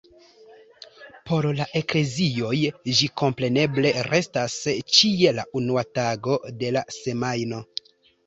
Por 1.29 1.45
la 1.57 1.67
eklezioj 1.79 2.55
ĝi 3.01 3.09
kompreneble 3.23 3.91
restas 4.09 4.57
ĉie 4.95 5.35
la 5.41 5.45
unua 5.61 5.83
tago 5.99 6.39
de 6.63 6.73
la 6.79 6.83
semajno. 6.97 7.61